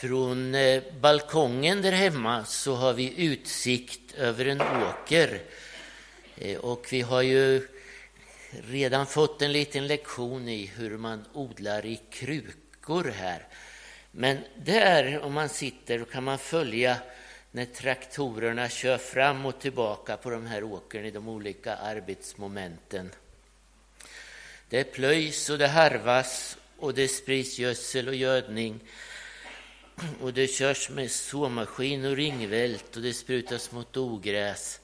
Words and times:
Från 0.00 0.54
eh, 0.54 0.82
balkongen 1.00 1.82
där 1.82 1.92
hemma 1.92 2.44
så 2.44 2.74
har 2.74 2.92
vi 2.92 3.24
utsikt 3.24 4.14
över 4.14 4.46
en 4.46 4.60
åker. 4.60 5.42
Eh, 6.36 6.58
och 6.58 6.86
vi 6.90 7.00
har 7.00 7.22
ju 7.22 7.68
redan 8.50 9.06
fått 9.06 9.42
en 9.42 9.52
liten 9.52 9.86
lektion 9.86 10.48
i 10.48 10.66
hur 10.66 10.96
man 10.96 11.24
odlar 11.32 11.86
i 11.86 12.00
krukor 12.10 13.12
här. 13.16 13.46
Men 14.10 14.38
där, 14.56 15.20
om 15.20 15.32
man 15.32 15.48
sitter, 15.48 16.04
kan 16.04 16.24
man 16.24 16.38
följa 16.38 16.96
när 17.50 17.64
traktorerna 17.64 18.68
kör 18.68 18.98
fram 18.98 19.46
och 19.46 19.60
tillbaka 19.60 20.16
på 20.16 20.30
de 20.30 20.46
här 20.46 20.64
åkern 20.64 21.04
i 21.04 21.10
de 21.10 21.28
olika 21.28 21.76
arbetsmomenten. 21.76 23.10
Det 24.68 24.84
plöjs 24.84 25.50
och 25.50 25.58
det 25.58 25.68
harvas 25.68 26.56
och 26.78 26.94
det 26.94 27.08
sprids 27.08 27.58
gödsel 27.58 28.08
och 28.08 28.14
gödning 28.14 28.80
och 30.20 30.32
det 30.32 30.46
körs 30.46 30.90
med 30.90 31.10
såmaskin 31.10 32.04
och 32.04 32.16
ringvält 32.16 32.96
och 32.96 33.02
det 33.02 33.14
sprutas 33.14 33.72
mot 33.72 33.96
ogräs. 33.96 34.80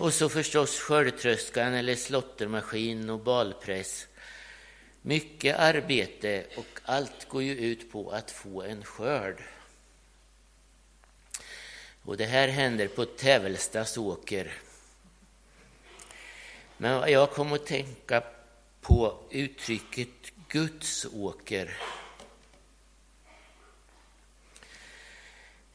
Och 0.00 0.14
så 0.14 0.28
förstås 0.28 0.78
skördetröskan 0.78 1.74
eller 1.74 1.96
slottermaskin 1.96 3.10
och 3.10 3.18
balpress. 3.18 4.06
Mycket 5.02 5.58
arbete 5.58 6.44
och 6.56 6.80
allt 6.84 7.28
går 7.28 7.42
ju 7.42 7.58
ut 7.58 7.92
på 7.92 8.10
att 8.10 8.30
få 8.30 8.62
en 8.62 8.84
skörd. 8.84 9.42
Och 12.02 12.16
det 12.16 12.26
här 12.26 12.48
händer 12.48 12.88
på 12.88 13.04
Tävelstas 13.04 13.98
åker. 13.98 14.52
Men 16.76 17.12
jag 17.12 17.30
kom 17.30 17.52
att 17.52 17.66
tänka 17.66 18.22
på 18.80 19.18
uttrycket 19.30 20.08
Guds 20.48 21.06
åker. 21.12 21.76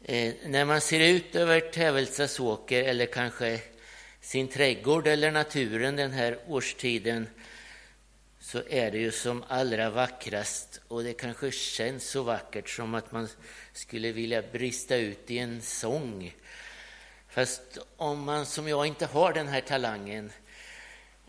Eh, 0.07 0.33
när 0.45 0.65
man 0.65 0.81
ser 0.81 0.99
ut 0.99 1.35
över 1.35 1.59
Tävelstads 1.59 2.39
åker 2.39 2.83
eller 2.83 3.05
kanske 3.05 3.59
sin 4.21 4.47
trädgård 4.47 5.07
eller 5.07 5.31
naturen 5.31 5.95
den 5.95 6.11
här 6.11 6.39
årstiden 6.47 7.27
så 8.39 8.61
är 8.69 8.91
det 8.91 8.97
ju 8.97 9.11
som 9.11 9.43
allra 9.47 9.89
vackrast 9.89 10.81
och 10.87 11.03
det 11.03 11.13
kanske 11.13 11.51
känns 11.51 12.09
så 12.09 12.23
vackert 12.23 12.69
som 12.69 12.95
att 12.95 13.11
man 13.11 13.27
skulle 13.73 14.11
vilja 14.11 14.41
brista 14.41 14.95
ut 14.95 15.31
i 15.31 15.37
en 15.37 15.61
sång. 15.61 16.35
Fast 17.29 17.77
om 17.97 18.23
man 18.23 18.45
som 18.45 18.67
jag 18.67 18.87
inte 18.87 19.05
har 19.05 19.33
den 19.33 19.47
här 19.47 19.61
talangen 19.61 20.31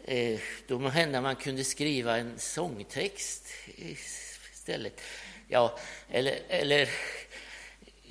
eh, 0.05 0.41
då 0.67 0.79
må 0.79 0.89
hända 0.89 1.21
man 1.21 1.37
kunde 1.37 1.65
skriva 1.65 2.17
en 2.17 2.39
sångtext 2.39 3.49
istället. 3.77 5.01
Ja, 5.49 5.79
eller, 6.11 6.39
eller 6.49 6.89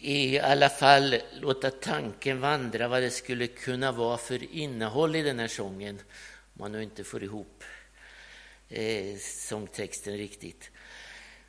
i 0.07 0.39
alla 0.39 0.69
fall 0.69 1.15
låta 1.41 1.71
tanken 1.71 2.39
vandra 2.39 2.87
vad 2.87 3.01
det 3.01 3.11
skulle 3.11 3.47
kunna 3.47 3.91
vara 3.91 4.17
för 4.17 4.53
innehåll 4.53 5.15
i 5.15 5.21
den 5.21 5.39
här 5.39 5.47
sången 5.47 5.95
om 5.95 6.59
man 6.59 6.71
nu 6.71 6.83
inte 6.83 7.03
får 7.03 7.23
ihop 7.23 7.63
eh, 8.69 9.17
sångtexten 9.19 10.17
riktigt. 10.17 10.71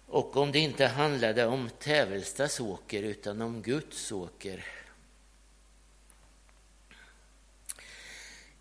Och 0.06 0.36
om 0.36 0.52
det 0.52 0.58
inte 0.58 0.86
handlade 0.86 1.46
om 1.46 1.70
Tävelstas 1.78 2.60
åker 2.60 3.02
utan 3.02 3.40
om 3.40 3.62
Guds 3.62 4.12
åker. 4.12 4.64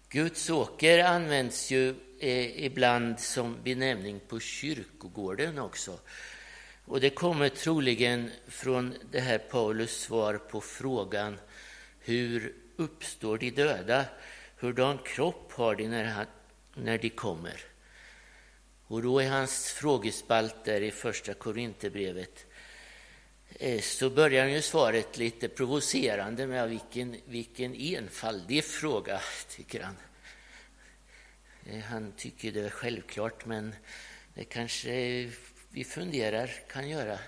Guds 0.09 0.49
åker 0.49 1.03
används 1.03 1.71
ju 1.71 1.95
eh, 2.19 2.65
ibland 2.65 3.19
som 3.19 3.57
benämning 3.63 4.19
på 4.27 4.39
kyrkogården 4.39 5.59
också. 5.59 5.99
Och 6.87 7.01
det 7.01 7.09
kommer 7.09 7.49
troligen 7.49 8.31
från 8.47 8.93
det 9.11 9.19
här 9.19 9.37
Paulus 9.37 10.01
svar 10.01 10.37
på 10.37 10.61
frågan 10.61 11.37
hur 11.99 12.53
uppstår 12.75 13.37
de 13.37 13.49
döda? 13.51 14.05
Hurdan 14.57 14.97
kropp 14.97 15.51
har 15.51 15.75
de 15.75 15.87
när, 15.87 16.03
han, 16.03 16.25
när 16.73 16.97
de 16.97 17.09
kommer? 17.09 17.61
Och 18.87 19.01
då 19.01 19.19
är 19.19 19.29
hans 19.29 19.71
frågespalt 19.71 20.65
där 20.65 20.81
i 20.81 20.91
första 20.91 21.33
Korinthierbrevet 21.33 22.45
eh, 23.59 23.81
så 23.81 24.09
börjar 24.09 24.43
han 24.43 24.53
ju 24.53 24.61
svaret 24.61 25.17
lite 25.17 25.47
provocerande 25.49 26.47
med 26.47 26.69
vilken, 26.69 27.15
vilken 27.25 27.75
enfaldig 27.75 28.63
fråga, 28.63 29.19
tycker 29.49 29.83
han. 29.83 29.97
Eh, 31.65 31.79
han 31.79 32.11
tycker 32.17 32.51
det 32.51 32.61
är 32.61 32.69
självklart, 32.69 33.45
men 33.45 33.75
det 34.33 34.43
kanske 34.43 35.29
vi 35.75 35.83
funderar 35.83 36.51
kan 36.67 36.89
göra 36.89 37.19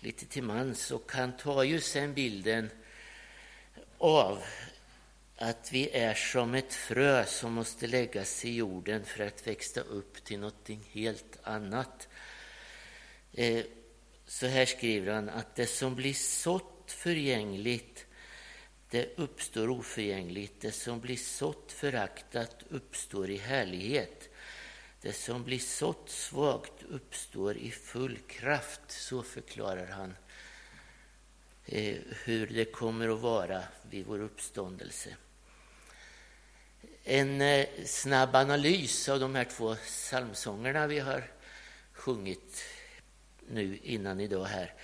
lite 0.00 0.26
till 0.26 0.42
mans. 0.42 0.90
Och 0.90 1.12
han 1.12 1.36
tar 1.36 1.62
ju 1.62 1.80
den 1.94 2.14
bilden 2.14 2.70
av 3.98 4.42
att 5.36 5.72
vi 5.72 5.90
är 5.90 6.14
som 6.14 6.54
ett 6.54 6.74
frö 6.74 7.24
som 7.24 7.52
måste 7.52 7.86
läggas 7.86 8.44
i 8.44 8.54
jorden 8.54 9.04
för 9.04 9.26
att 9.26 9.46
växa 9.46 9.80
upp 9.80 10.24
till 10.24 10.38
något 10.38 10.70
helt 10.92 11.38
annat. 11.42 12.08
Eh, 13.32 13.64
så 14.26 14.46
här 14.46 14.66
skriver 14.66 15.12
han 15.12 15.28
att 15.28 15.54
det 15.54 15.66
som 15.66 15.94
blir 15.94 16.14
sått 16.14 16.92
förgängligt 16.92 18.06
det 18.90 19.18
uppstår 19.18 19.70
oförgängligt. 19.70 20.60
Det 20.60 20.72
som 20.72 21.00
blir 21.00 21.16
sått 21.16 21.72
föraktat 21.72 22.62
uppstår 22.68 23.30
i 23.30 23.36
härlighet. 23.36 24.31
Det 25.02 25.12
som 25.12 25.44
blir 25.44 25.58
sått 25.58 26.10
svagt 26.10 26.82
uppstår 26.90 27.56
i 27.56 27.70
full 27.70 28.18
kraft. 28.18 28.80
Så 28.86 29.22
förklarar 29.22 29.86
han 29.86 30.14
eh, 31.64 31.96
hur 32.24 32.46
det 32.46 32.64
kommer 32.64 33.08
att 33.08 33.20
vara 33.20 33.62
vid 33.90 34.06
vår 34.06 34.20
uppståndelse. 34.20 35.16
En 37.04 37.40
eh, 37.40 37.66
snabb 37.84 38.34
analys 38.34 39.08
av 39.08 39.20
de 39.20 39.34
här 39.34 39.44
två 39.44 39.74
psalmsångerna 39.74 40.86
vi 40.86 40.98
har 40.98 41.30
sjungit 41.92 42.64
nu 43.48 43.78
innan 43.82 44.20
idag 44.20 44.44
här. 44.44 44.74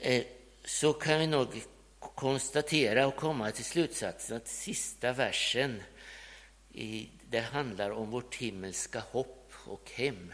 Eh, 0.00 0.24
så 0.64 0.92
kan 0.92 1.18
vi 1.18 1.26
nog 1.26 1.62
konstatera 1.98 3.06
och 3.06 3.16
komma 3.16 3.50
till 3.50 3.64
slutsatsen 3.64 4.36
att 4.36 4.48
sista 4.48 5.12
versen 5.12 5.82
det 7.30 7.40
handlar 7.40 7.90
om 7.90 8.10
vårt 8.10 8.34
himmelska 8.34 9.00
hopp 9.00 9.52
och 9.66 9.90
hem. 9.90 10.32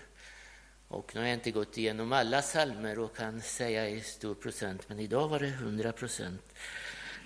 Och 0.89 1.15
nu 1.15 1.21
har 1.21 1.29
jag 1.29 1.37
inte 1.37 1.51
gått 1.51 1.79
igenom 1.79 2.13
alla 2.13 2.43
salmer 2.43 2.99
och 2.99 3.17
kan 3.17 3.41
säga 3.41 3.89
i 3.89 4.01
stor 4.01 4.35
procent, 4.35 4.89
men 4.89 5.01
idag 5.01 5.29
var 5.29 5.39
det 5.39 5.47
100 5.47 5.93
procent. 5.93 6.55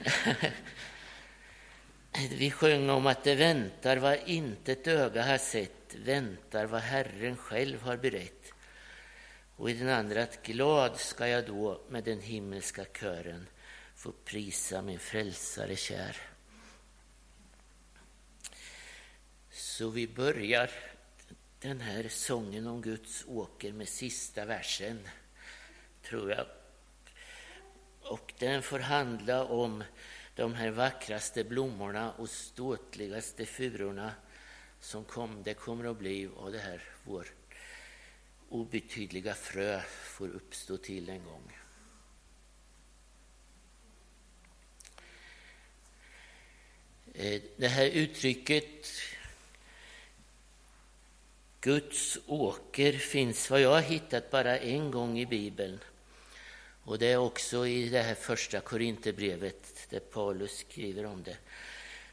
Vi 2.30 2.50
sjöng 2.50 2.90
om 2.90 3.06
att 3.06 3.24
det 3.24 3.34
väntar 3.34 3.96
vad 3.96 4.18
inte 4.26 4.72
ett 4.72 4.86
öga 4.86 5.22
har 5.22 5.38
sett, 5.38 5.94
väntar 5.94 6.66
vad 6.66 6.80
Herren 6.80 7.36
själv 7.36 7.82
har 7.82 7.96
berett. 7.96 8.52
Och 9.56 9.70
i 9.70 9.74
den 9.74 9.88
andra 9.88 10.22
att 10.22 10.42
glad 10.42 10.96
ska 10.96 11.28
jag 11.28 11.46
då 11.46 11.80
med 11.88 12.04
den 12.04 12.20
himmelska 12.20 12.84
kören 12.84 13.46
få 13.96 14.12
prisa 14.12 14.82
min 14.82 14.98
frälsare 14.98 15.76
kär. 15.76 16.33
Så 19.78 19.88
vi 19.88 20.06
börjar 20.06 20.70
den 21.60 21.80
här 21.80 22.08
sången 22.08 22.66
om 22.66 22.82
Guds 22.82 23.24
åker 23.28 23.72
med 23.72 23.88
sista 23.88 24.44
versen, 24.44 25.08
tror 26.02 26.30
jag. 26.30 26.46
Och 28.00 28.32
den 28.38 28.62
får 28.62 28.78
handla 28.78 29.44
om 29.44 29.84
de 30.34 30.54
här 30.54 30.70
vackraste 30.70 31.44
blommorna 31.44 32.12
och 32.12 32.30
ståtligaste 32.30 33.46
furorna 33.46 34.12
som 34.80 35.04
kom, 35.04 35.42
det 35.42 35.54
kommer 35.54 35.84
att 35.84 35.98
bli 35.98 36.28
av 36.36 36.52
det 36.52 36.58
här 36.58 36.82
vår 37.04 37.26
obetydliga 38.48 39.34
frö 39.34 39.80
får 40.04 40.28
uppstå 40.28 40.76
till 40.76 41.08
en 41.08 41.24
gång. 41.24 41.56
Eh, 47.14 47.42
det 47.56 47.68
här 47.68 47.86
uttrycket 47.86 48.88
Guds 51.64 52.18
åker 52.26 52.92
finns 52.92 53.50
vad 53.50 53.60
jag 53.60 53.70
har 53.70 53.80
hittat 53.80 54.30
bara 54.30 54.58
en 54.58 54.90
gång 54.90 55.18
i 55.18 55.26
Bibeln. 55.26 55.78
Och 56.82 56.98
det 56.98 57.06
är 57.06 57.16
också 57.16 57.66
i 57.66 57.88
det 57.88 58.02
här 58.02 58.14
första 58.14 58.60
Korinthierbrevet 58.60 59.86
där 59.90 60.00
Paulus 60.00 60.58
skriver 60.58 61.06
om 61.06 61.22
det. 61.22 61.36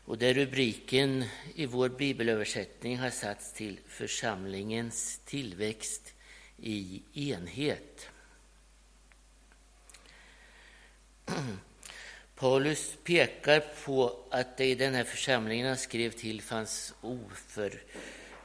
Och 0.06 0.18
där 0.18 0.33
rubriken 0.33 1.25
i 1.56 1.65
vår 1.65 1.89
bibelöversättning 1.89 2.98
har 2.98 3.09
satts 3.09 3.53
till 3.53 3.80
församlingens 3.88 5.21
tillväxt 5.25 6.13
i 6.57 7.03
enhet. 7.13 8.09
Paulus 12.36 12.98
pekar 13.03 13.63
på 13.86 14.25
att 14.30 14.57
det 14.57 14.65
i 14.65 14.75
den 14.75 14.94
här 14.94 15.03
församlingen 15.03 15.68
han 15.68 15.77
skrev 15.77 16.12
till 16.12 16.42
fanns 16.42 16.94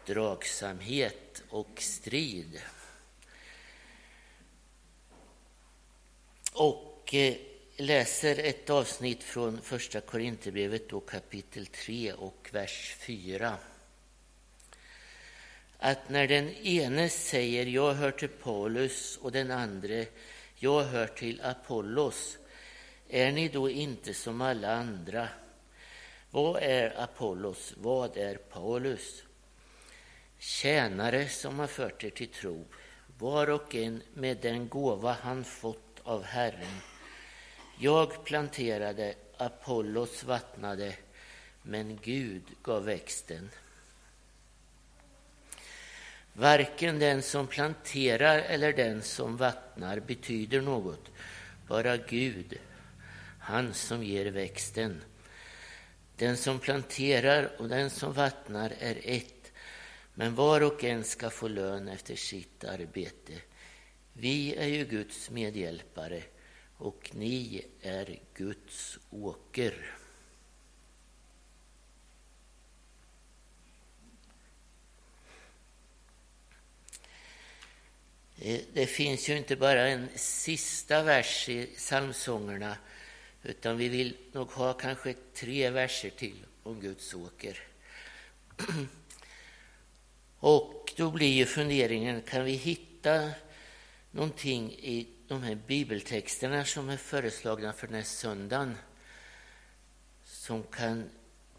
fördragsamhet 0.06 1.42
och 1.48 1.82
strid. 1.82 2.60
och 6.52 7.14
eh, 7.14 7.34
läser 7.76 8.38
ett 8.38 8.70
avsnitt 8.70 9.22
från 9.22 9.60
Första 9.60 10.00
Korinthierbrevet, 10.00 10.90
kapitel 11.06 11.66
3 11.66 12.12
och 12.12 12.48
vers 12.52 12.96
4. 12.98 13.56
Att 15.78 16.08
när 16.08 16.28
den 16.28 16.48
ene 16.48 17.08
säger 17.08 17.66
jag 17.66 17.94
hör 17.94 18.10
till 18.10 18.28
Paulus 18.28 19.16
och 19.22 19.32
den 19.32 19.50
andra 19.50 20.04
jag 20.54 20.82
hör 20.82 21.06
till 21.06 21.40
Apollos, 21.40 22.38
är 23.08 23.32
ni 23.32 23.48
då 23.48 23.70
inte 23.70 24.14
som 24.14 24.40
alla 24.40 24.72
andra? 24.72 25.28
Vad 26.30 26.62
är 26.62 27.00
Apollos? 27.00 27.74
Vad 27.76 28.16
är 28.16 28.36
Paulus? 28.36 29.25
Tjänare 30.38 31.28
som 31.28 31.58
har 31.58 31.66
fört 31.66 32.04
er 32.04 32.10
till 32.10 32.28
tro, 32.28 32.64
var 33.18 33.50
och 33.50 33.74
en 33.74 34.02
med 34.14 34.36
den 34.36 34.68
gåva 34.68 35.16
han 35.22 35.44
fått 35.44 36.00
av 36.02 36.22
Herren. 36.22 36.80
Jag 37.78 38.24
planterade, 38.24 39.14
Apollos 39.36 40.24
vattnade, 40.24 40.94
men 41.62 41.98
Gud 42.02 42.42
gav 42.62 42.84
växten. 42.84 43.50
Varken 46.32 46.98
den 46.98 47.22
som 47.22 47.46
planterar 47.46 48.38
eller 48.38 48.72
den 48.72 49.02
som 49.02 49.36
vattnar 49.36 50.00
betyder 50.00 50.60
något, 50.60 51.10
bara 51.68 51.96
Gud, 51.96 52.58
han 53.38 53.74
som 53.74 54.04
ger 54.04 54.26
växten. 54.26 55.02
Den 56.16 56.36
som 56.36 56.58
planterar 56.58 57.50
och 57.58 57.68
den 57.68 57.90
som 57.90 58.12
vattnar 58.12 58.72
är 58.78 58.98
ett, 59.02 59.35
men 60.18 60.34
var 60.34 60.60
och 60.60 60.84
en 60.84 61.04
ska 61.04 61.30
få 61.30 61.48
lön 61.48 61.88
efter 61.88 62.16
sitt 62.16 62.64
arbete. 62.64 63.32
Vi 64.12 64.54
är 64.54 64.66
ju 64.66 64.84
Guds 64.84 65.30
medhjälpare 65.30 66.22
och 66.76 67.10
ni 67.14 67.66
är 67.82 68.18
Guds 68.34 68.98
åker. 69.10 69.96
Eh, 78.38 78.60
det 78.72 78.86
finns 78.86 79.28
ju 79.28 79.36
inte 79.36 79.56
bara 79.56 79.88
en 79.88 80.08
sista 80.14 81.02
vers 81.02 81.48
i 81.48 81.66
psalmsångerna 81.66 82.78
utan 83.42 83.76
vi 83.76 83.88
vill 83.88 84.16
nog 84.32 84.50
ha 84.50 84.72
kanske 84.72 85.14
tre 85.34 85.70
verser 85.70 86.10
till 86.10 86.46
om 86.62 86.80
Guds 86.80 87.14
åker. 87.14 87.62
Och 90.38 90.92
då 90.96 91.10
blir 91.10 91.32
ju 91.32 91.46
funderingen, 91.46 92.22
kan 92.22 92.44
vi 92.44 92.52
hitta 92.52 93.30
någonting 94.10 94.72
i 94.72 95.06
de 95.28 95.42
här 95.42 95.54
bibeltexterna 95.54 96.64
som 96.64 96.88
är 96.88 96.96
föreslagna 96.96 97.72
för 97.72 97.86
den 97.86 97.96
här 97.96 98.02
söndagen 98.02 98.76
som 100.24 100.62
kan 100.62 101.10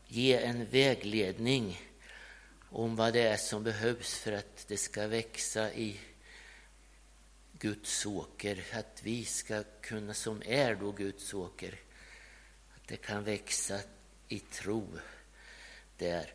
ge 0.08 0.38
en 0.38 0.66
vägledning 0.66 1.82
om 2.70 2.96
vad 2.96 3.14
det 3.14 3.22
är 3.22 3.38
som 3.38 3.64
behövs 3.64 4.18
för 4.18 4.32
att 4.32 4.66
det 4.68 4.78
ska 4.78 5.08
växa 5.08 5.74
i 5.74 6.00
Guds 7.60 8.06
åker, 8.06 8.64
att 8.74 9.02
vi 9.04 9.26
ska 9.26 9.64
kunna, 9.82 10.14
som 10.14 10.42
är 10.46 10.76
då 10.76 10.92
Guds 10.92 11.34
åker, 11.34 11.80
att 12.76 12.88
det 12.88 12.98
kan 12.98 13.24
växa 13.24 13.80
i 14.28 14.40
tro 14.40 14.88
där. 15.98 16.34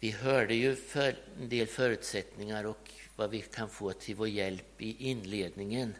Vi 0.00 0.10
hörde 0.10 0.54
ju 0.54 0.76
för 0.76 1.16
en 1.40 1.48
del 1.48 1.66
förutsättningar 1.66 2.64
och 2.64 2.90
vad 3.16 3.30
vi 3.30 3.40
kan 3.40 3.70
få 3.70 3.92
till 3.92 4.14
vår 4.16 4.28
hjälp 4.28 4.82
i 4.82 5.08
inledningen. 5.08 5.94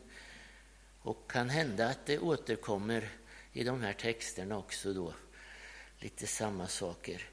Och 1.02 1.30
kan 1.30 1.48
hända 1.48 1.88
att 1.88 2.06
det 2.06 2.18
återkommer 2.18 3.08
i 3.52 3.64
de 3.64 3.82
här 3.82 3.92
texterna 3.92 4.58
också 4.58 4.92
då, 4.92 5.14
lite 5.98 6.26
samma 6.26 6.68
saker. 6.68 7.28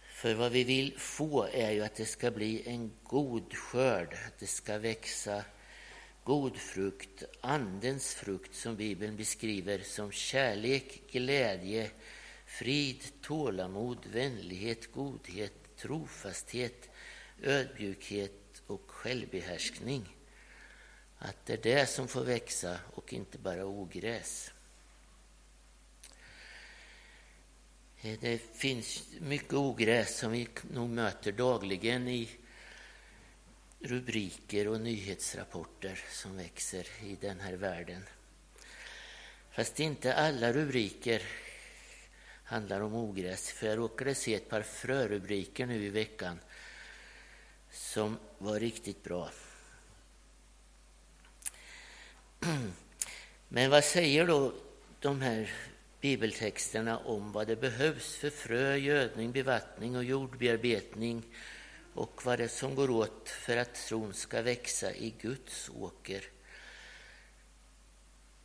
För 0.00 0.34
vad 0.34 0.52
vi 0.52 0.64
vill 0.64 0.98
få 0.98 1.48
är 1.52 1.70
ju 1.70 1.84
att 1.84 1.94
det 1.94 2.06
ska 2.06 2.30
bli 2.30 2.68
en 2.68 2.92
god 3.02 3.54
skörd, 3.54 4.16
att 4.26 4.38
det 4.38 4.46
ska 4.46 4.78
växa 4.78 5.44
god 6.28 6.56
frukt, 6.56 7.22
Andens 7.40 8.14
frukt 8.14 8.54
som 8.54 8.76
Bibeln 8.76 9.16
beskriver 9.16 9.78
som 9.78 10.12
kärlek, 10.12 11.02
glädje, 11.10 11.90
frid, 12.46 13.04
tålamod, 13.22 14.06
vänlighet, 14.12 14.92
godhet, 14.92 15.76
trofasthet, 15.76 16.90
ödmjukhet 17.42 18.62
och 18.66 18.82
självbehärskning. 18.86 20.16
Att 21.18 21.46
det 21.46 21.52
är 21.52 21.62
det 21.62 21.86
som 21.86 22.08
får 22.08 22.24
växa 22.24 22.78
och 22.94 23.12
inte 23.12 23.38
bara 23.38 23.66
ogräs. 23.66 24.52
Eh, 28.00 28.18
det 28.20 28.38
finns 28.54 29.08
mycket 29.20 29.54
ogräs 29.54 30.18
som 30.18 30.32
vi 30.32 30.48
nog 30.74 30.90
möter 30.90 31.32
dagligen 31.32 32.08
i 32.08 32.28
rubriker 33.80 34.68
och 34.68 34.80
nyhetsrapporter 34.80 36.00
som 36.10 36.36
växer 36.36 36.86
i 37.02 37.16
den 37.20 37.40
här 37.40 37.52
världen. 37.52 38.02
Fast 39.50 39.80
inte 39.80 40.14
alla 40.14 40.52
rubriker 40.52 41.22
handlar 42.44 42.80
om 42.80 42.94
ogräs. 42.94 43.50
För 43.50 43.66
jag 43.66 43.78
råkade 43.78 44.14
se 44.14 44.34
ett 44.34 44.48
par 44.48 44.62
frörubriker 44.62 45.66
nu 45.66 45.84
i 45.84 45.88
veckan 45.88 46.40
som 47.70 48.18
var 48.38 48.60
riktigt 48.60 49.04
bra. 49.04 49.30
Men 53.48 53.70
vad 53.70 53.84
säger 53.84 54.26
då 54.26 54.54
de 55.00 55.20
här 55.20 55.50
bibeltexterna 56.00 56.98
om 56.98 57.32
vad 57.32 57.46
det 57.46 57.56
behövs 57.56 58.16
för 58.16 58.30
frö, 58.30 58.76
gödning, 58.76 59.32
bevattning 59.32 59.96
och 59.96 60.04
jordbearbetning 60.04 61.22
och 61.98 62.24
vad 62.24 62.38
det 62.38 62.44
är 62.44 62.48
som 62.48 62.74
går 62.74 62.90
åt 62.90 63.28
för 63.28 63.56
att 63.56 63.74
tron 63.74 64.14
ska 64.14 64.42
växa 64.42 64.94
i 64.94 65.14
Guds 65.20 65.70
åker. 65.74 66.24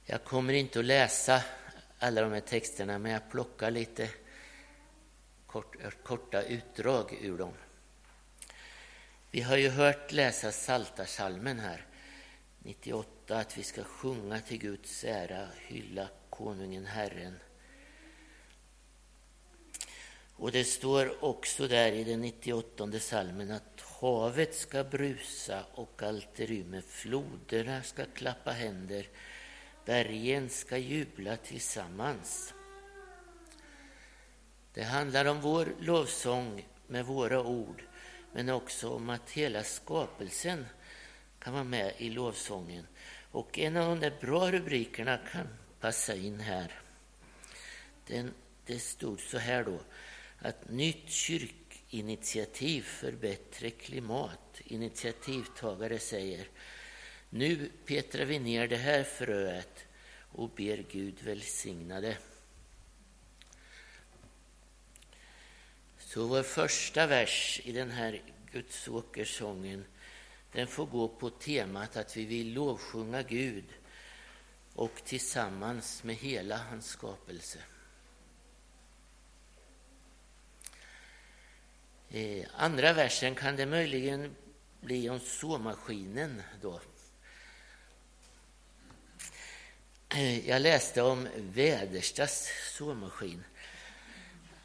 Jag 0.05 0.23
kommer 0.23 0.53
inte 0.53 0.79
att 0.79 0.85
läsa 0.85 1.43
alla 1.99 2.21
de 2.21 2.31
här 2.31 2.39
texterna, 2.39 2.99
men 2.99 3.11
jag 3.11 3.31
plockar 3.31 3.71
lite 3.71 4.09
kort, 5.47 5.75
korta 6.03 6.41
utdrag 6.41 7.17
ur 7.21 7.37
dem. 7.37 7.53
Vi 9.31 9.41
har 9.41 9.57
ju 9.57 9.69
hört 9.69 10.11
läsa 10.11 10.51
Saltarsalmen 10.51 11.59
här, 11.59 11.85
98, 12.59 13.37
att 13.37 13.57
vi 13.57 13.63
ska 13.63 13.83
sjunga 13.83 14.39
till 14.39 14.57
Guds 14.57 15.03
ära, 15.03 15.47
hylla 15.57 16.07
konungen 16.29 16.85
Herren. 16.85 17.39
Och 20.35 20.51
det 20.51 20.63
står 20.63 21.23
också 21.23 21.67
där 21.67 21.91
i 21.91 22.03
den 22.03 22.21
98 22.21 22.99
salmen 22.99 23.51
att 23.51 23.81
havet 23.81 24.55
ska 24.55 24.83
brusa 24.83 25.63
och 25.73 26.03
allt 26.03 26.39
rymmer, 26.39 26.81
floderna 26.81 27.83
ska 27.83 28.05
klappa 28.05 28.51
händer, 28.51 29.07
bergen 29.85 30.49
ska 30.49 30.77
jubla 30.77 31.37
tillsammans. 31.37 32.53
Det 34.73 34.83
handlar 34.83 35.25
om 35.25 35.41
vår 35.41 35.75
lovsång 35.79 36.67
med 36.87 37.05
våra 37.05 37.43
ord, 37.43 37.83
men 38.33 38.49
också 38.49 38.89
om 38.89 39.09
att 39.09 39.29
hela 39.29 39.63
skapelsen 39.63 40.65
kan 41.39 41.53
vara 41.53 41.63
med 41.63 41.93
i 41.97 42.09
lovsången. 42.09 42.87
Och 43.31 43.59
en 43.59 43.77
av 43.77 43.89
de 43.89 43.99
där 43.99 44.17
bra 44.21 44.51
rubrikerna 44.51 45.17
kan 45.31 45.47
passa 45.79 46.15
in 46.15 46.39
här. 46.39 46.81
Den, 48.07 48.33
det 48.65 48.79
stod 48.79 49.19
så 49.19 49.37
här 49.37 49.63
då, 49.63 49.79
att 50.43 50.69
nytt 50.69 51.09
kyrkinitiativ 51.09 52.81
för 52.81 53.11
bättre 53.11 53.69
klimat. 53.69 54.61
Initiativtagare 54.65 55.99
säger, 55.99 56.47
nu 57.29 57.71
petrar 57.85 58.25
vi 58.25 58.39
ner 58.39 58.67
det 58.67 58.77
här 58.77 59.03
fröet 59.03 59.85
och 60.31 60.49
ber 60.49 60.85
Gud 60.91 61.21
välsigna 61.21 62.01
det. 62.01 62.17
Så 65.97 66.27
vår 66.27 66.43
första 66.43 67.07
vers 67.07 67.61
i 67.63 67.71
den 67.71 67.91
här 67.91 68.21
Gudsåkersången 68.51 69.85
den 70.51 70.67
får 70.67 70.85
gå 70.85 71.07
på 71.07 71.29
temat 71.29 71.97
att 71.97 72.17
vi 72.17 72.25
vill 72.25 72.53
lovsjunga 72.53 73.21
Gud 73.21 73.65
och 74.73 75.03
tillsammans 75.03 76.03
med 76.03 76.15
hela 76.15 76.57
hans 76.57 76.87
skapelse. 76.87 77.59
Eh, 82.15 82.45
andra 82.55 82.93
versen 82.93 83.35
kan 83.35 83.55
det 83.55 83.65
möjligen 83.65 84.35
bli 84.81 85.09
om 85.09 85.19
såmaskinen 85.19 86.41
då. 86.61 86.79
Eh, 90.09 90.49
jag 90.49 90.61
läste 90.61 91.01
om 91.01 91.27
Väderstas 91.35 92.49
såmaskin. 92.77 93.43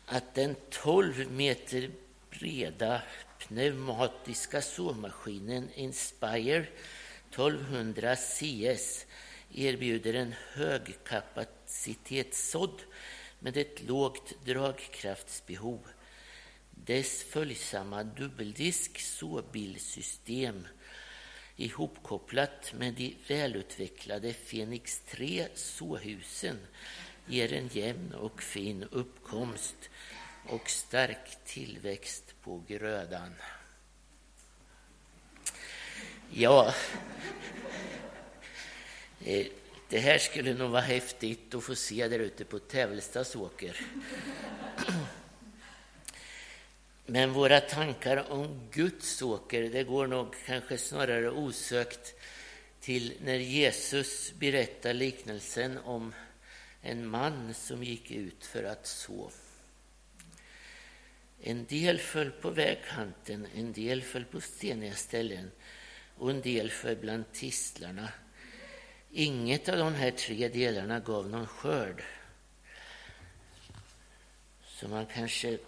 Att 0.07 0.35
den 0.35 0.57
12 0.71 1.31
meter 1.31 1.90
breda 2.31 3.02
pneumatiska 3.38 4.62
såmaskinen 4.62 5.71
Inspire 5.75 6.67
1200 7.31 8.17
CS 8.17 9.07
erbjuder 9.55 10.14
en 10.14 10.35
högkapacitetssådd 10.52 12.83
med 13.38 13.57
ett 13.57 13.83
lågt 13.83 14.45
dragkraftsbehov. 14.45 15.81
Dess 16.85 17.23
följsamma 17.23 18.02
dubbeldisk 18.02 19.00
såbilsystem 19.00 20.66
ihopkopplat 21.56 22.73
med 22.78 22.94
de 22.94 23.16
välutvecklade 23.28 24.32
Fenix 24.32 25.00
3 25.00 25.49
såhusen 25.54 26.58
ger 27.26 27.52
en 27.52 27.68
jämn 27.73 28.12
och 28.12 28.42
fin 28.42 28.85
uppkomst 28.90 29.90
och 30.49 30.70
stark 30.70 31.44
tillväxt 31.44 32.35
på 32.42 32.62
grödan. 32.68 33.35
Ja, 36.30 36.75
eh, 39.25 39.47
det 39.88 39.99
här 39.99 40.18
skulle 40.18 40.54
nog 40.54 40.70
vara 40.70 40.82
häftigt 40.82 41.54
att 41.54 41.64
få 41.64 41.75
se 41.75 42.08
där 42.08 42.18
ute 42.18 42.44
på 42.44 42.58
Tävelstas 42.58 43.37
åker. 43.37 43.80
Men 47.10 47.32
våra 47.32 47.60
tankar 47.60 48.32
om 48.32 48.68
Guds 48.70 49.22
åker, 49.22 49.62
det 49.62 49.84
går 49.84 50.06
nog 50.06 50.34
kanske 50.46 50.78
snarare 50.78 51.30
osökt 51.30 52.14
till 52.80 53.12
när 53.24 53.34
Jesus 53.34 54.32
berättar 54.38 54.94
liknelsen 54.94 55.78
om 55.78 56.14
en 56.82 57.08
man 57.08 57.54
som 57.54 57.84
gick 57.84 58.10
ut 58.10 58.46
för 58.46 58.64
att 58.64 58.86
så. 58.86 59.30
En 61.42 61.64
del 61.64 61.98
föll 61.98 62.30
på 62.30 62.50
vägkanten, 62.50 63.46
en 63.54 63.72
del 63.72 64.02
föll 64.02 64.24
på 64.24 64.40
steniga 64.40 64.94
ställen 64.94 65.50
och 66.18 66.30
en 66.30 66.40
del 66.40 66.70
föll 66.70 66.96
bland 66.96 67.32
tistlarna. 67.32 68.08
Inget 69.12 69.68
av 69.68 69.78
de 69.78 69.94
här 69.94 70.10
tre 70.10 70.48
delarna 70.48 71.00
gav 71.00 71.28
någon 71.28 71.46
skörd. 71.46 72.02
Så 74.66 74.88
man 74.88 75.06
kanske 75.06 75.58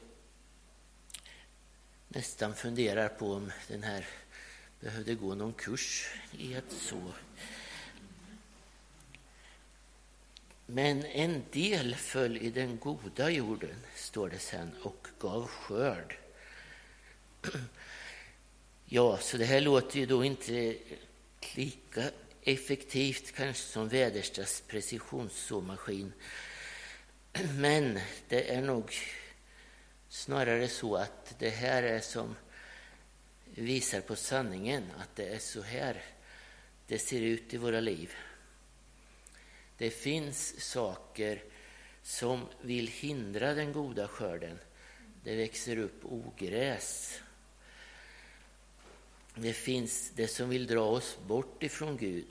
nästan 2.12 2.54
funderar 2.54 3.08
på 3.08 3.32
om 3.32 3.52
den 3.68 3.82
här 3.82 4.06
behövde 4.80 5.14
gå 5.14 5.34
någon 5.34 5.52
kurs 5.52 6.14
i 6.32 6.54
att 6.54 6.72
så. 6.72 7.12
Men 10.66 11.04
en 11.04 11.42
del 11.52 11.94
föll 11.94 12.36
i 12.36 12.50
den 12.50 12.78
goda 12.78 13.30
jorden, 13.30 13.76
står 13.94 14.28
det 14.28 14.38
sen, 14.38 14.70
och 14.82 15.06
gav 15.18 15.46
skörd. 15.46 16.16
Ja, 18.92 19.18
så 19.18 19.36
det 19.36 19.44
här 19.44 19.60
låter 19.60 19.98
ju 19.98 20.06
då 20.06 20.24
inte 20.24 20.76
lika 21.54 22.10
effektivt 22.42 23.32
kanske 23.32 23.62
som 23.62 23.88
Väderstads 23.88 24.60
precisionssåmaskin. 24.60 26.12
Men 27.54 28.00
det 28.28 28.54
är 28.54 28.62
nog 28.62 28.94
snarare 30.10 30.68
så 30.68 30.96
att 30.96 31.38
det 31.38 31.50
här 31.50 31.82
är 31.82 32.00
som 32.00 32.36
visar 33.44 34.00
på 34.00 34.16
sanningen, 34.16 34.84
att 34.98 35.16
det 35.16 35.26
är 35.26 35.38
så 35.38 35.62
här 35.62 36.02
det 36.86 36.98
ser 36.98 37.20
ut 37.20 37.54
i 37.54 37.56
våra 37.56 37.80
liv. 37.80 38.14
Det 39.78 39.90
finns 39.90 40.60
saker 40.60 41.44
som 42.02 42.46
vill 42.60 42.88
hindra 42.88 43.54
den 43.54 43.72
goda 43.72 44.08
skörden. 44.08 44.58
Det 45.24 45.36
växer 45.36 45.76
upp 45.76 46.00
ogräs. 46.04 47.20
Det 49.34 49.52
finns 49.52 50.10
det 50.14 50.28
som 50.28 50.48
vill 50.48 50.66
dra 50.66 50.82
oss 50.82 51.18
bort 51.26 51.62
ifrån 51.62 51.96
Gud. 51.96 52.28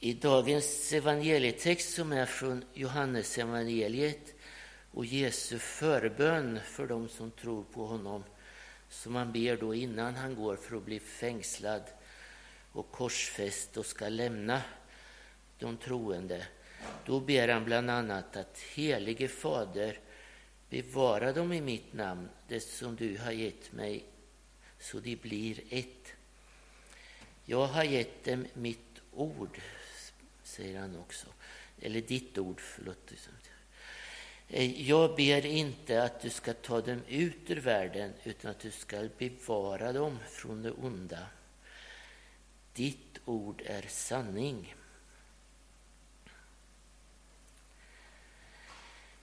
I 0.00 0.12
dagens 0.12 0.92
evangelietext 0.92 1.94
som 1.94 2.12
är 2.12 2.26
från 2.26 2.64
Johannes 2.74 3.38
evangeliet 3.38 4.34
och 4.94 5.06
Jesu 5.06 5.58
förbön 5.58 6.60
för 6.64 6.86
dem 6.86 7.08
som 7.08 7.30
tror 7.30 7.64
på 7.64 7.86
honom 7.86 8.24
som 8.88 9.14
han 9.14 9.32
ber 9.32 9.56
då 9.56 9.74
innan 9.74 10.14
han 10.14 10.34
går 10.34 10.56
för 10.56 10.76
att 10.76 10.84
bli 10.84 11.00
fängslad 11.00 11.82
och 12.72 12.90
korsfäst 12.90 13.76
och 13.76 13.86
ska 13.86 14.08
lämna 14.08 14.62
de 15.58 15.76
troende. 15.76 16.46
Då 17.04 17.20
ber 17.20 17.48
han 17.48 17.64
bland 17.64 17.90
annat 17.90 18.36
att 18.36 18.58
helige 18.58 19.28
Fader 19.28 19.98
bevara 20.70 21.32
dem 21.32 21.52
i 21.52 21.60
mitt 21.60 21.92
namn, 21.92 22.28
det 22.48 22.60
som 22.60 22.96
du 22.96 23.18
har 23.18 23.32
gett 23.32 23.72
mig, 23.72 24.04
så 24.80 25.00
de 25.00 25.16
blir 25.16 25.60
ett. 25.70 26.12
Jag 27.44 27.66
har 27.66 27.84
gett 27.84 28.24
dem 28.24 28.46
mitt 28.54 29.00
ord, 29.12 29.60
säger 30.42 30.80
han 30.80 30.96
också. 30.96 31.26
Eller 31.80 32.00
ditt 32.00 32.38
ord, 32.38 32.60
förlåt. 32.60 33.12
Eh, 34.56 34.88
jag 34.88 35.16
ber 35.16 35.46
inte 35.46 36.02
att 36.02 36.20
du 36.20 36.30
ska 36.30 36.52
ta 36.52 36.80
dem 36.80 37.02
ut 37.08 37.50
ur 37.50 37.60
världen, 37.60 38.12
utan 38.24 38.50
att 38.50 38.58
du 38.58 38.70
ska 38.70 39.08
bevara 39.18 39.92
dem 39.92 40.18
från 40.30 40.62
det 40.62 40.70
onda. 40.70 41.26
Ditt 42.74 43.18
ord 43.24 43.62
är 43.66 43.82
sanning. 43.88 44.74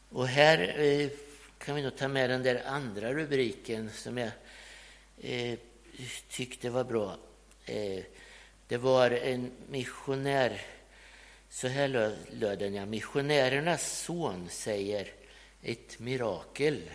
Och 0.10 0.28
här 0.28 0.80
eh, 0.80 1.10
kan 1.58 1.76
vi 1.76 1.82
nog 1.82 1.96
ta 1.96 2.08
med 2.08 2.30
den 2.30 2.44
där 2.44 2.64
andra 2.66 3.14
rubriken 3.14 3.90
som 3.90 4.18
jag 4.18 4.32
eh, 5.22 5.60
tyckte 6.30 6.70
var 6.70 6.84
bra. 6.84 7.18
Eh, 7.66 8.04
det 8.68 8.78
var 8.78 9.12
en 9.12 9.52
missionär, 9.70 10.62
så 11.50 11.68
här 11.68 11.88
löd 12.32 12.60
den, 12.60 12.74
ja. 12.74 12.86
Missionärernas 12.86 14.04
son 14.04 14.50
säger 14.50 15.21
ett 15.62 16.00
mirakel. 16.00 16.90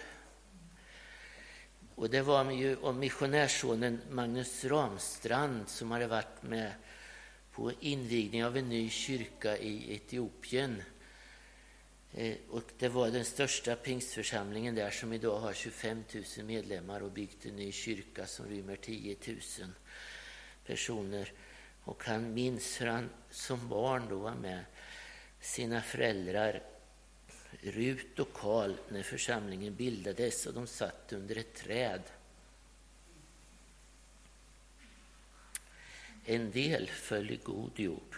Och 1.95 2.11
det 2.11 2.23
var 2.23 2.51
ju 2.51 2.77
om 2.77 2.99
missionärssonen 2.99 4.01
Magnus 4.11 4.65
Ramstrand 4.65 5.69
som 5.69 5.91
hade 5.91 6.07
varit 6.07 6.43
med 6.43 6.73
på 7.53 7.73
invigning 7.81 8.45
av 8.45 8.57
en 8.57 8.69
ny 8.69 8.91
kyrka 8.91 9.59
i 9.59 9.95
Etiopien. 9.95 10.83
Eh, 12.13 12.37
och 12.51 12.63
det 12.79 12.89
var 12.89 13.11
den 13.11 13.25
största 13.25 13.77
pingstförsamlingen 13.77 14.75
där 14.75 14.91
som 14.91 15.13
idag 15.13 15.41
har 15.41 15.53
25 15.53 16.05
000 16.37 16.47
medlemmar 16.47 17.03
och 17.03 17.11
byggt 17.11 17.47
en 17.47 17.57
ny 17.57 17.73
kyrka 17.73 18.27
som 18.27 18.47
rymmer 18.47 18.77
10 18.77 19.17
000 19.27 19.39
personer. 20.67 21.33
Och 21.85 22.05
han 22.05 22.35
minns 22.35 22.81
hur 22.81 22.87
han 22.87 23.11
som 23.31 23.69
barn 23.69 24.07
då 24.09 24.17
var 24.17 24.35
med 24.35 24.65
sina 25.41 25.83
föräldrar 25.83 26.63
Rut 27.63 28.19
och 28.19 28.33
Karl 28.33 28.75
när 28.89 29.03
församlingen 29.03 29.75
bildades 29.75 30.47
och 30.47 30.55
de 30.55 30.67
satt 30.67 31.13
under 31.13 31.37
ett 31.37 31.55
träd. 31.55 32.03
En 36.25 36.51
del 36.51 36.89
föll 36.89 37.31
i 37.31 37.37
god 37.37 37.81
jord. 37.81 38.17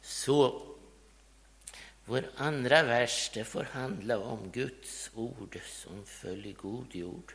Så 0.00 0.62
vår 2.04 2.30
andra 2.36 2.82
vers 2.82 3.30
det 3.34 3.44
får 3.44 3.64
handla 3.64 4.18
om 4.18 4.50
Guds 4.50 5.10
ord 5.14 5.60
som 5.64 6.04
föll 6.06 6.46
i 6.46 6.52
god 6.52 6.94
jord. 6.94 7.34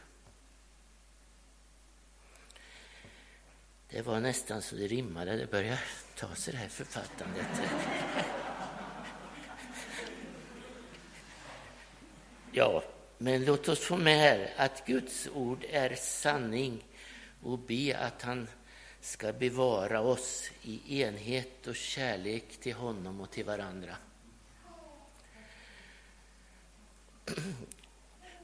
Det 3.92 4.02
var 4.02 4.20
nästan 4.20 4.62
så 4.62 4.76
det 4.76 4.88
rimmade. 4.88 5.38
Det 5.38 5.52
börjar 5.52 5.80
ta 6.16 6.36
sig 6.36 6.54
det 6.54 6.60
här 6.60 6.68
författandet. 6.68 7.48
Ja, 12.52 12.84
men 13.18 13.46
låt 13.46 13.68
oss 13.68 13.80
få 13.80 13.98
med 13.98 14.18
här 14.18 14.54
att 14.58 14.86
Guds 14.86 15.28
ord 15.34 15.66
är 15.70 15.96
sanning 15.96 16.86
och 17.44 17.60
be 17.60 17.98
att 17.98 18.22
han 18.22 18.48
ska 19.02 19.34
bevara 19.34 20.02
oss 20.02 20.50
i 20.62 21.02
enhet 21.02 21.68
och 21.68 21.76
kärlek 21.76 22.58
till 22.60 22.74
honom 22.74 23.22
och 23.22 23.32
till 23.32 23.46
varandra 23.46 23.96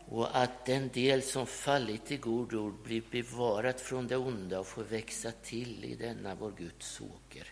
och 0.09 0.37
att 0.37 0.65
den 0.65 0.89
del 0.89 1.21
som 1.21 1.47
fallit 1.47 2.11
i 2.11 2.17
god 2.17 2.53
jord 2.53 2.73
blir 2.83 3.03
bevarat 3.11 3.81
från 3.81 4.07
det 4.07 4.17
onda 4.17 4.59
och 4.59 4.67
får 4.67 4.83
växa 4.83 5.31
till 5.31 5.85
i 5.85 5.95
denna 5.95 6.35
vår 6.35 6.51
Guds 6.57 7.01
åker. 7.01 7.47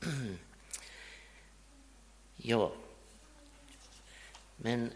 Ja, 2.36 2.72
men 4.56 4.90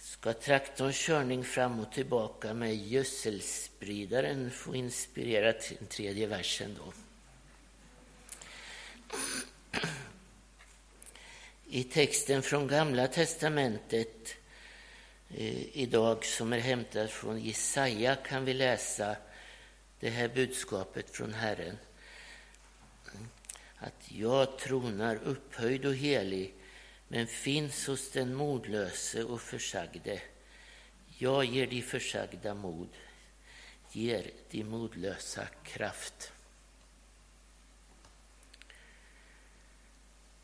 ska 0.00 0.32
traktorns 0.32 0.96
körning 0.96 1.44
fram 1.44 1.80
och 1.80 1.92
tillbaka 1.92 2.54
med 2.54 2.76
gödselspridaren 2.76 4.50
få 4.50 4.74
inspirera 4.74 5.52
till 5.52 5.76
den 5.76 5.86
tredje 5.86 6.26
versen 6.26 6.76
då? 6.78 6.92
I 11.72 11.84
texten 11.84 12.42
från 12.42 12.68
Gamla 12.68 13.06
testamentet 13.06 14.34
eh, 15.28 15.76
idag 15.76 16.24
som 16.24 16.52
är 16.52 16.58
hämtad 16.58 17.10
från 17.10 17.40
Jesaja 17.40 18.16
kan 18.16 18.44
vi 18.44 18.54
läsa 18.54 19.16
det 20.00 20.10
här 20.10 20.28
budskapet 20.28 21.10
från 21.10 21.34
Herren. 21.34 21.78
Att 23.76 24.12
jag 24.12 24.58
tronar 24.58 25.16
upphöjd 25.16 25.84
och 25.84 25.94
helig 25.94 26.54
men 27.08 27.26
finns 27.26 27.86
hos 27.86 28.10
den 28.10 28.34
modlöse 28.34 29.24
och 29.24 29.40
försagde. 29.40 30.22
Jag 31.18 31.44
ger 31.44 31.66
de 31.66 31.82
försagda 31.82 32.54
mod, 32.54 32.88
ger 33.92 34.30
de 34.50 34.64
modlösa 34.64 35.46
kraft. 35.64 36.32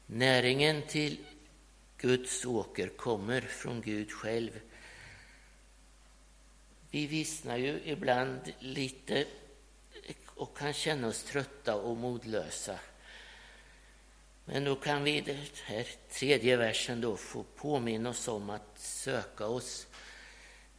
Näringen 0.07 0.83
till 0.83 1.19
Guds 1.99 2.45
åker 2.45 2.89
kommer 2.89 3.41
från 3.41 3.81
Gud 3.81 4.13
själv. 4.13 4.61
Vi 6.91 7.07
vissnar 7.07 7.57
ju 7.57 7.81
ibland 7.85 8.41
lite 8.59 9.27
och 10.27 10.57
kan 10.57 10.73
känna 10.73 11.09
oss 11.09 11.23
trötta 11.23 11.75
och 11.75 11.97
modlösa. 11.97 12.79
Men 14.45 14.65
då 14.65 14.77
kan 14.77 15.05
vi 15.05 15.17
i 15.17 15.21
den 15.21 15.37
här 15.65 15.87
tredje 16.11 16.57
versen 16.57 17.01
då 17.01 17.17
få 17.17 17.43
påminna 17.43 18.11
oss 18.11 18.29
om 18.29 18.51
att 18.51 18.79
söka 18.79 19.47
oss 19.47 19.87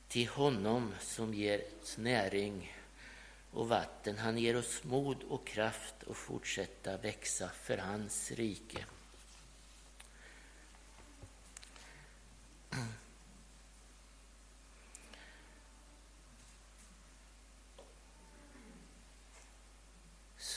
till 0.08 0.28
honom 0.28 0.94
som 1.00 1.34
ger 1.34 1.62
oss 1.82 1.98
näring 1.98 2.78
och 3.52 3.70
vatten. 3.70 4.18
Han 4.18 4.38
ger 4.38 4.58
oss 4.58 4.84
mod 4.84 5.24
och 5.24 5.48
kraft 5.48 5.96
att 6.10 6.18
fortsätta 6.18 6.98
växa 6.98 7.50
för 7.50 7.78
hans 7.78 8.32
rike. 8.32 8.86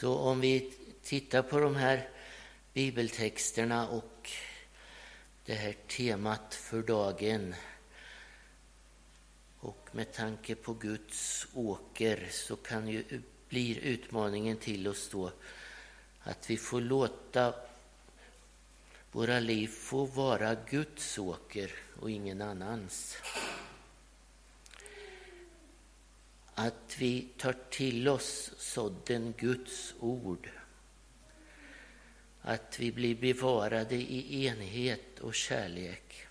Så 0.01 0.15
om 0.15 0.41
vi 0.41 0.73
tittar 1.03 1.43
på 1.43 1.59
de 1.59 1.77
här 1.77 2.09
bibeltexterna 2.73 3.89
och 3.89 4.31
det 5.45 5.55
här 5.55 5.77
temat 5.87 6.55
för 6.55 6.83
dagen 6.83 7.55
och 9.59 9.89
med 9.93 10.13
tanke 10.13 10.55
på 10.55 10.75
Guds 10.75 11.47
åker 11.55 12.29
så 12.31 12.57
kan 12.57 12.89
ju 12.89 13.23
blir 13.49 13.79
utmaningen 13.79 14.57
till 14.57 14.89
oss 14.89 15.09
då 15.13 15.33
att 16.21 16.51
vi 16.51 16.57
får 16.57 16.81
låta 16.81 17.55
våra 19.13 19.41
liv 19.41 19.69
få 19.69 20.05
vara 20.05 20.55
Guds 20.55 21.19
åker 21.19 21.73
och 22.01 22.11
ingen 22.11 22.43
annans. 22.43 23.17
Att 26.61 26.97
vi 26.99 27.29
tar 27.37 27.57
till 27.71 28.09
oss 28.09 28.53
sådden 28.57 29.35
Guds 29.39 29.95
ord. 30.01 30.51
Att 32.41 32.81
vi 32.81 32.93
blir 32.93 33.15
bevarade 33.15 33.95
i 33.95 34.47
enhet 34.47 35.21
och 35.21 35.35
kärlek. 35.35 36.27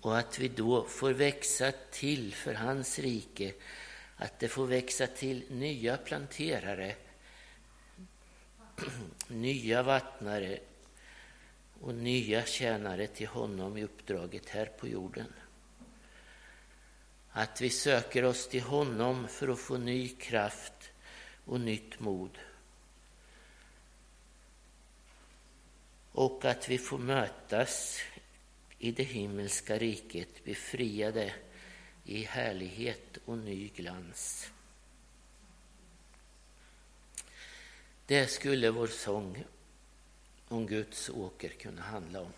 Och 0.00 0.18
att 0.18 0.38
vi 0.38 0.48
då 0.48 0.84
får 0.84 1.10
växa 1.10 1.72
till 1.90 2.34
för 2.34 2.54
hans 2.54 2.98
rike. 2.98 3.54
Att 4.16 4.38
det 4.38 4.48
får 4.48 4.66
växa 4.66 5.06
till 5.06 5.44
nya 5.50 5.96
planterare 5.96 6.94
nya 9.28 9.82
vattnare 9.82 10.58
och 11.80 11.94
nya 11.94 12.44
tjänare 12.44 13.06
till 13.06 13.28
honom 13.28 13.76
i 13.76 13.84
uppdraget 13.84 14.48
här 14.48 14.66
på 14.66 14.88
jorden. 14.88 15.26
Att 17.36 17.60
vi 17.60 17.70
söker 17.70 18.24
oss 18.24 18.48
till 18.48 18.62
honom 18.62 19.28
för 19.28 19.48
att 19.48 19.58
få 19.58 19.76
ny 19.76 20.08
kraft 20.08 20.90
och 21.44 21.60
nytt 21.60 22.00
mod. 22.00 22.38
Och 26.12 26.44
att 26.44 26.68
vi 26.68 26.78
får 26.78 26.98
mötas 26.98 28.00
i 28.78 28.90
det 28.90 29.02
himmelska 29.02 29.78
riket 29.78 30.44
befriade 30.44 31.34
i 32.04 32.24
härlighet 32.24 33.18
och 33.24 33.38
ny 33.38 33.68
glans. 33.68 34.50
Det 38.06 38.26
skulle 38.26 38.70
vår 38.70 38.86
sång 38.86 39.44
om 40.48 40.66
Guds 40.66 41.10
åker 41.10 41.48
kunna 41.48 41.82
handla 41.82 42.20
om. 42.20 42.32